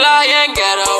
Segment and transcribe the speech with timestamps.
[0.00, 0.92] fly and ghetto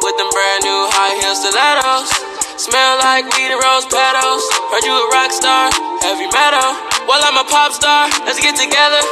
[0.00, 2.08] with them brand new high heel stilettos.
[2.56, 4.40] Smell like weed and rose petals.
[4.72, 5.68] Heard you a rock star,
[6.00, 6.72] heavy metal.
[7.04, 8.08] Well, I'm a pop star.
[8.24, 9.02] Let's get together.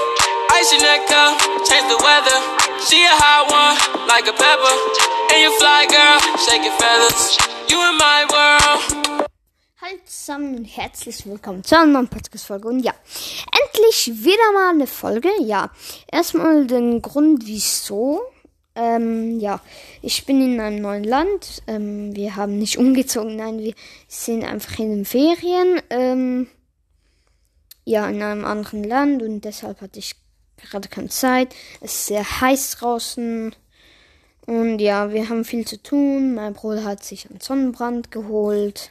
[0.57, 1.37] Ice your neck up,
[1.69, 2.39] change the weather.
[2.89, 3.77] She a hot one,
[4.09, 4.75] like a pepper.
[5.29, 7.37] And you fly, girl, shake your feathers.
[7.69, 9.29] You in my world.
[9.77, 12.69] Hallo zusammen und herzlich willkommen zu einer neuen Podcast-Folge.
[12.69, 12.95] Und ja,
[13.61, 15.29] endlich wieder mal eine Folge.
[15.41, 15.69] Ja,
[16.11, 18.23] erstmal den Grund, wieso.
[18.77, 19.61] Ähm, ja,
[20.03, 21.63] ich bin in einem neuen Land.
[21.67, 23.75] Ähm, wir haben nicht umgezogen, nein, wir
[24.09, 25.81] sind einfach in den Ferien.
[25.91, 26.49] Ähm,
[27.85, 30.17] ja, in einem anderen Land und deshalb hatte ich
[30.57, 31.55] gerade keine Zeit.
[31.81, 33.55] Es ist sehr heiß draußen.
[34.47, 36.35] Und ja, wir haben viel zu tun.
[36.35, 38.91] Mein Bruder hat sich einen Sonnenbrand geholt.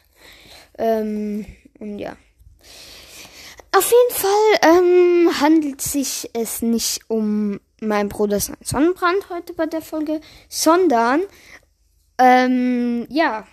[0.77, 1.45] Ähm,
[1.79, 2.15] und ja.
[3.75, 9.65] Auf jeden Fall ähm, handelt sich es nicht um mein Bruder sein Sonnenbrand heute bei
[9.65, 11.21] der Folge, sondern
[12.17, 13.47] ähm, ja,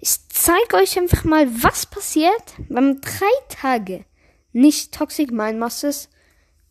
[0.00, 4.04] ich zeige euch einfach mal, was passiert, wenn man drei Tage
[4.52, 6.08] nicht Toxic Mind Masters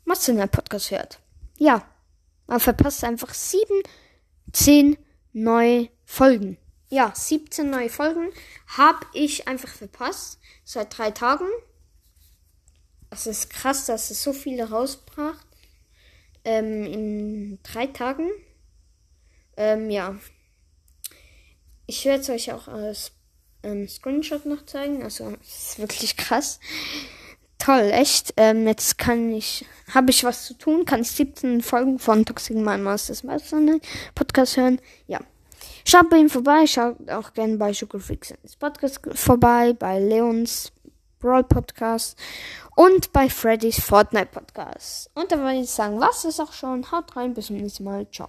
[0.06, 1.20] Master Podcast hört.
[1.58, 1.84] Ja,
[2.48, 3.82] man verpasst einfach sieben,
[4.52, 4.98] zehn
[5.34, 6.58] neue Folgen.
[6.90, 8.30] Ja, 17 neue Folgen
[8.68, 11.48] habe ich einfach verpasst seit drei Tagen.
[13.10, 15.46] Es ist krass, dass es so viele rausbracht.
[16.46, 18.30] Ähm, in drei Tagen.
[19.58, 20.16] Ähm, ja.
[21.88, 23.12] Ich werde es euch auch als
[23.64, 25.04] ähm, Screenshot noch zeigen.
[25.04, 26.60] Also, es ist wirklich krass.
[27.58, 28.34] Toll, echt.
[28.38, 32.56] Ähm, jetzt kann ich, habe ich was zu tun, kann ich 17 Folgen von Toxic
[32.56, 33.24] Mind Masters
[34.14, 34.80] Podcast hören.
[35.08, 35.20] Ja.
[35.88, 40.72] Schaut bei ihm vorbei, schaut auch gerne bei Sugar Freaks Podcast vorbei, bei Leons
[41.26, 42.20] Brawl Podcast
[42.76, 45.10] und bei Freddy's Fortnite Podcast.
[45.16, 46.92] Und da würde ich sagen, was ist auch schon.
[46.92, 48.06] Haut rein, bis zum nächsten Mal.
[48.12, 48.24] Ciao.